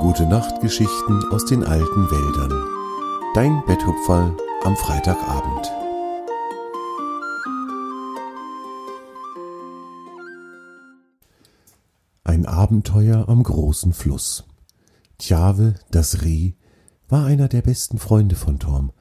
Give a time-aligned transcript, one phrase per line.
[0.00, 2.52] Gute Nachtgeschichten aus den alten Wäldern.
[3.34, 5.72] Dein Betthupferl am Freitagabend.
[12.22, 14.44] Ein Abenteuer am großen Fluss.
[15.18, 16.52] Tjave, das Reh,
[17.08, 18.92] war einer der besten Freunde von Torm.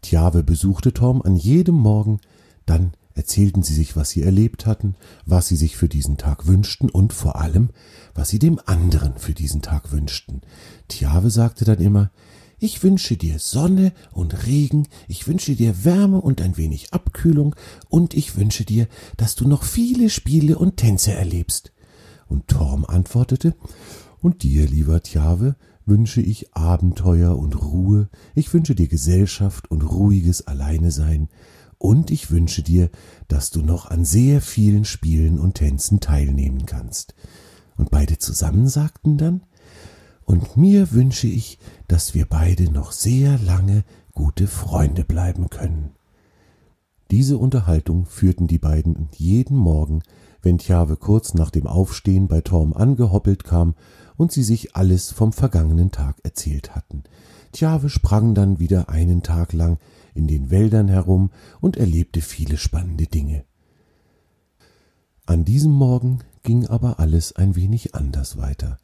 [0.00, 2.18] Tjave besuchte Torm an jedem Morgen,
[2.64, 4.94] dann erzählten sie sich, was sie erlebt hatten,
[5.24, 7.70] was sie sich für diesen Tag wünschten und vor allem,
[8.14, 10.42] was sie dem anderen für diesen Tag wünschten.
[10.88, 12.10] Tjave sagte dann immer,
[12.58, 17.54] ich wünsche dir Sonne und Regen, ich wünsche dir Wärme und ein wenig Abkühlung,
[17.88, 21.72] und ich wünsche dir, dass du noch viele Spiele und Tänze erlebst.
[22.28, 23.54] Und Torm antwortete,
[24.20, 30.46] und dir, lieber Tjave, wünsche ich Abenteuer und Ruhe, ich wünsche dir Gesellschaft und ruhiges
[30.46, 31.28] Alleinesein,
[31.78, 32.90] und ich wünsche dir,
[33.28, 37.14] dass du noch an sehr vielen Spielen und Tänzen teilnehmen kannst.
[37.76, 39.42] Und beide zusammen sagten dann,
[40.24, 45.90] und mir wünsche ich, dass wir beide noch sehr lange gute Freunde bleiben können.
[47.12, 50.02] Diese Unterhaltung führten die beiden jeden Morgen,
[50.42, 53.74] wenn Tjave kurz nach dem Aufstehen bei Torm angehoppelt kam
[54.16, 57.04] und sie sich alles vom vergangenen Tag erzählt hatten.
[57.52, 59.78] Tjave sprang dann wieder einen Tag lang
[60.16, 63.44] in den Wäldern herum und erlebte viele spannende Dinge.
[65.26, 68.78] An diesem Morgen ging aber alles ein wenig anders weiter.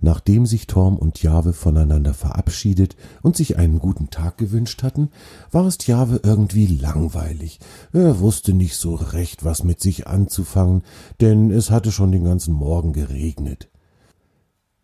[0.00, 5.10] Nachdem sich Torm und Tjave voneinander verabschiedet und sich einen guten Tag gewünscht hatten,
[5.50, 7.58] war es Tjave irgendwie langweilig.
[7.92, 10.82] Er wusste nicht so recht, was mit sich anzufangen,
[11.20, 13.68] denn es hatte schon den ganzen Morgen geregnet.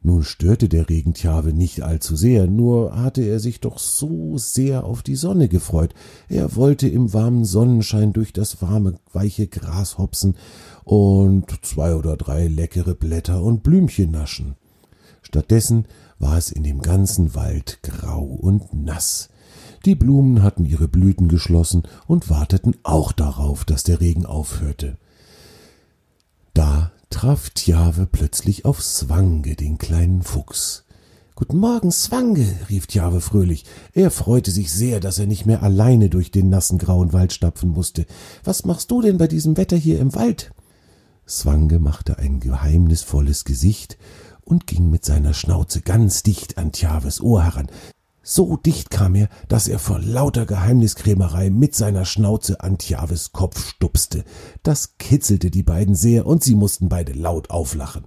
[0.07, 4.85] Nun störte der Regen Tjave nicht allzu sehr, nur hatte er sich doch so sehr
[4.85, 5.95] auf die Sonne gefreut.
[6.29, 10.37] Er wollte im warmen Sonnenschein durch das warme, weiche Gras hopsen
[10.85, 14.57] und zwei oder drei leckere Blätter und Blümchen naschen.
[15.23, 15.87] Stattdessen
[16.19, 19.31] war es in dem ganzen Wald grau und nass.
[19.87, 24.99] Die Blumen hatten ihre Blüten geschlossen und warteten auch darauf, dass der Regen aufhörte.
[27.15, 30.85] Traf Tjave plötzlich auf Swange, den kleinen Fuchs.
[31.37, 33.67] Guten Morgen, Swange, rief Tjave fröhlich.
[33.93, 37.71] Er freute sich sehr, dass er nicht mehr alleine durch den nassen grauen Wald stapfen
[37.71, 38.05] musste.
[38.43, 40.53] Was machst du denn bei diesem Wetter hier im Wald?
[41.25, 43.97] Swange machte ein geheimnisvolles Gesicht
[44.43, 47.69] und ging mit seiner Schnauze ganz dicht an Tjaves Ohr heran.
[48.27, 53.63] So dicht kam er, dass er vor lauter Geheimniskrämerei mit seiner Schnauze an Tjaves Kopf
[53.63, 54.25] stupste.
[54.63, 58.07] Das kitzelte die beiden sehr, und sie mussten beide laut auflachen.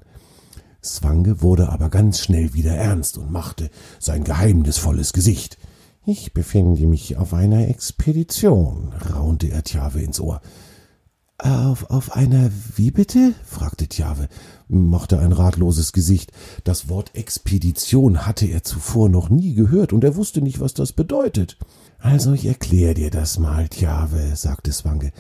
[0.83, 3.69] Swange wurde aber ganz schnell wieder ernst und machte
[4.00, 5.59] sein geheimnisvolles Gesicht.
[6.03, 10.41] Ich befinde mich auf einer Expedition, raunte er Tjave ins Ohr.
[11.40, 13.36] Auf, auf einer wie bitte?
[13.46, 14.28] fragte Tjave,
[14.68, 16.31] machte ein ratloses Gesicht.
[16.64, 20.94] Das Wort Expedition hatte er zuvor noch nie gehört, und er wusste nicht, was das
[20.94, 21.58] bedeutet.
[22.00, 25.12] Also ich erklär dir das mal, Tjave, sagte Swange.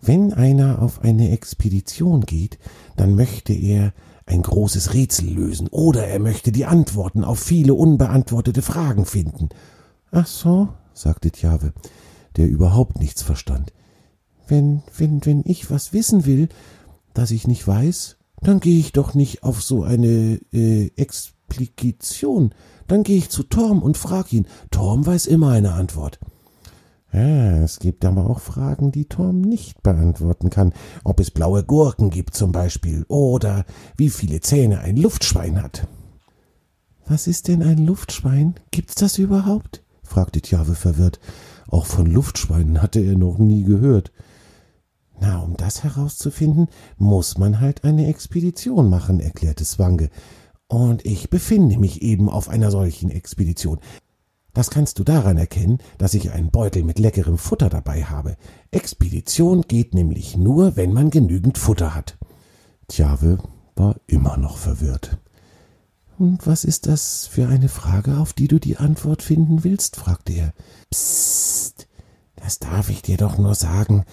[0.00, 2.60] Wenn einer auf eine Expedition geht,
[2.96, 3.92] dann möchte er
[4.24, 9.48] ein großes Rätsel lösen, oder er möchte die Antworten auf viele unbeantwortete Fragen finden.
[10.12, 11.72] Ach so, sagte Tjave,
[12.36, 13.72] der überhaupt nichts verstand.
[14.46, 16.48] Wenn, wenn, wenn ich was wissen will,
[17.14, 22.54] das ich nicht weiß, dann gehe ich doch nicht auf so eine äh, Explikation.
[22.86, 24.46] Dann gehe ich zu Torm und frag ihn.
[24.70, 26.20] Torm weiß immer eine Antwort.
[27.12, 30.74] Ja, es gibt aber auch Fragen, die Torm nicht beantworten kann.
[31.02, 33.64] Ob es blaue Gurken gibt zum Beispiel oder
[33.96, 35.88] wie viele Zähne ein Luftschwein hat.
[37.06, 38.56] Was ist denn ein Luftschwein?
[38.70, 39.82] Gibt's das überhaupt?
[40.02, 41.18] fragte Tjave verwirrt.
[41.68, 44.12] Auch von Luftschweinen hatte er noch nie gehört.
[45.20, 46.68] Na, um das herauszufinden,
[46.98, 50.10] muss man halt eine Expedition machen, erklärte Swange.
[50.68, 53.78] Und ich befinde mich eben auf einer solchen Expedition.
[54.52, 58.36] Das kannst du daran erkennen, dass ich einen Beutel mit leckerem Futter dabei habe.
[58.70, 62.16] Expedition geht nämlich nur, wenn man genügend Futter hat.
[62.88, 63.38] Tjave
[63.74, 65.18] war immer noch verwirrt.
[66.18, 69.96] Und was ist das für eine Frage, auf die du die Antwort finden willst?
[69.96, 70.54] fragte er.
[70.90, 71.86] Psst,
[72.36, 74.04] das darf ich dir doch nur sagen,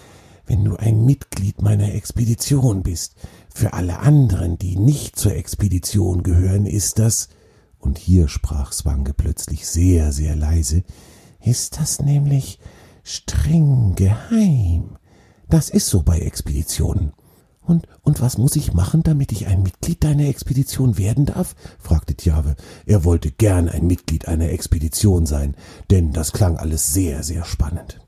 [0.46, 3.14] wenn du ein Mitglied meiner Expedition bist.
[3.54, 7.28] Für alle anderen, die nicht zur Expedition gehören, ist das,
[7.78, 10.84] und hier sprach Swange plötzlich sehr, sehr leise,
[11.40, 12.58] ist das nämlich
[13.02, 14.96] streng geheim.
[15.48, 17.12] Das ist so bei Expeditionen.
[17.60, 21.54] Und, und was muss ich machen, damit ich ein Mitglied deiner Expedition werden darf?
[21.78, 22.56] fragte Tjave.
[22.84, 25.54] Er wollte gern ein Mitglied einer Expedition sein,
[25.90, 28.00] denn das klang alles sehr, sehr spannend.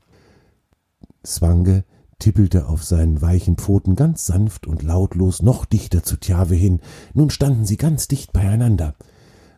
[1.25, 1.85] Swange
[2.19, 6.79] tippelte auf seinen weichen Pfoten ganz sanft und lautlos noch dichter zu Tjave hin.
[7.13, 8.95] Nun standen sie ganz dicht beieinander.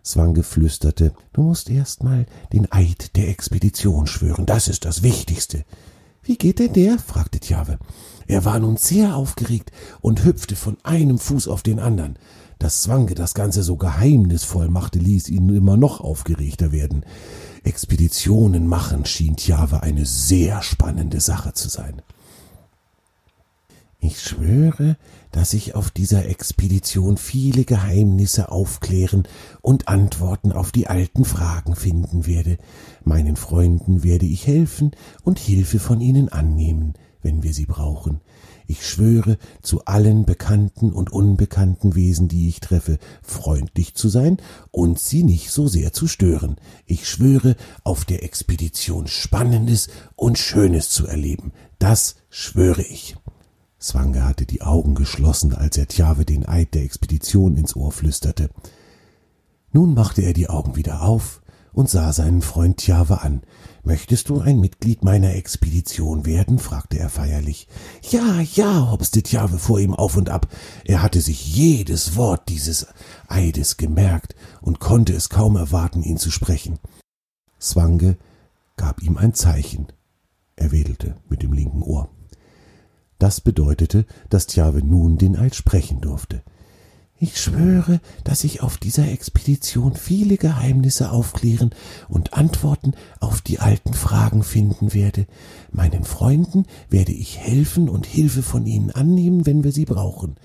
[0.04, 5.66] Swange flüsterte, du musst erst mal den Eid der Expedition schwören, das ist das Wichtigste.
[6.24, 7.00] Wie geht denn der?
[7.00, 7.80] fragte Tjave.
[8.28, 9.72] Er war nun sehr aufgeregt
[10.02, 12.20] und hüpfte von einem Fuß auf den anderen.
[12.60, 17.06] Dass Zwange das Ganze so geheimnisvoll machte, ließ ihn immer noch aufgeregter werden.
[17.64, 22.02] Expeditionen machen schien Tjave eine sehr spannende Sache zu sein.
[24.02, 24.96] Ich schwöre,
[25.32, 29.28] dass ich auf dieser Expedition viele Geheimnisse aufklären
[29.62, 32.58] und Antworten auf die alten Fragen finden werde.
[33.04, 34.92] Meinen Freunden werde ich helfen
[35.24, 38.22] und Hilfe von ihnen annehmen, wenn wir sie brauchen.
[38.68, 44.38] Ich schwöre, zu allen bekannten und unbekannten Wesen, die ich treffe, freundlich zu sein
[44.72, 46.56] und sie nicht so sehr zu stören.
[46.86, 51.52] Ich schwöre, auf der Expedition Spannendes und Schönes zu erleben.
[51.80, 53.18] Das schwöre ich.
[53.82, 58.50] Swange hatte die Augen geschlossen, als er Tjave den Eid der Expedition ins Ohr flüsterte.
[59.72, 61.42] Nun machte er die Augen wieder auf
[61.72, 63.42] und sah seinen Freund Tjave an.
[63.84, 66.60] Möchtest du ein Mitglied meiner Expedition werden?
[66.60, 67.68] fragte er feierlich.
[68.10, 70.48] Ja, ja, hopste Tjave vor ihm auf und ab.
[70.84, 72.88] Er hatte sich jedes Wort dieses
[73.28, 76.80] Eides gemerkt und konnte es kaum erwarten, ihn zu sprechen.
[77.62, 78.18] Swange
[78.76, 79.88] gab ihm ein Zeichen.
[80.56, 82.10] Er wedelte mit dem linken Ohr.
[83.20, 86.42] Das bedeutete, dass Tjave nun den Eid sprechen durfte.
[87.22, 91.72] Ich schwöre, dass ich auf dieser Expedition viele Geheimnisse aufklären
[92.08, 95.28] und Antworten auf die alten Fragen finden werde.
[95.70, 100.38] Meinen Freunden werde ich helfen und Hilfe von ihnen annehmen, wenn wir sie brauchen.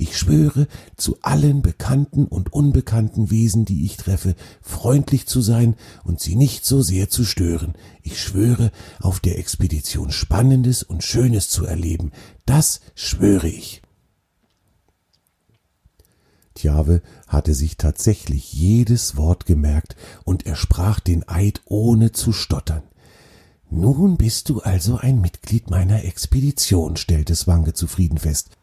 [0.00, 0.66] Ich schwöre,
[0.96, 6.64] zu allen bekannten und unbekannten Wesen, die ich treffe, freundlich zu sein und sie nicht
[6.64, 7.74] so sehr zu stören.
[8.02, 12.12] Ich schwöre, auf der Expedition Spannendes und Schönes zu erleben.
[12.46, 13.82] Das schwöre ich.
[16.54, 22.84] Tjave hatte sich tatsächlich jedes Wort gemerkt, und er sprach den Eid ohne zu stottern.
[23.68, 28.56] Nun bist du also ein Mitglied meiner Expedition, stellte Swange zufrieden fest.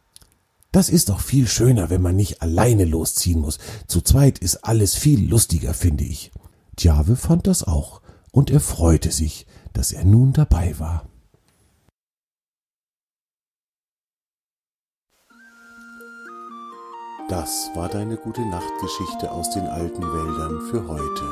[0.77, 3.57] Das ist doch viel schöner, wenn man nicht alleine losziehen muss.
[3.87, 6.31] Zu zweit ist alles viel lustiger, finde ich.
[6.75, 11.09] Tjave fand das auch, und er freute sich, dass er nun dabei war.
[17.27, 21.23] Das war deine gute Nachtgeschichte aus den alten Wäldern für heute.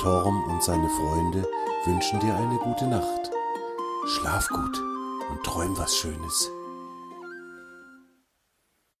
[0.00, 1.46] Torm und seine Freunde
[1.84, 3.30] wünschen dir eine gute Nacht.
[4.06, 4.82] Schlaf gut
[5.30, 6.50] und träum was Schönes.